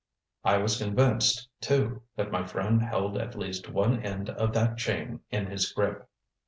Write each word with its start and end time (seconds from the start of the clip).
I 0.43 0.57
was 0.57 0.79
convinced, 0.79 1.47
too, 1.59 2.01
that 2.15 2.31
my 2.31 2.43
friend 2.43 2.81
held 2.81 3.17
at 3.19 3.37
least 3.37 3.69
one 3.69 4.01
end 4.03 4.31
of 4.31 4.51
that 4.53 4.75
chain 4.79 5.19
in 5.29 5.45
his 5.45 5.71
grip. 5.71 6.09